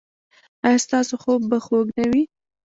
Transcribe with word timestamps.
ایا 0.65 0.79
ستاسو 0.85 1.13
خوب 1.23 1.39
به 1.49 1.57
خوږ 1.65 1.87
نه 1.97 2.05
وي؟ 2.11 2.23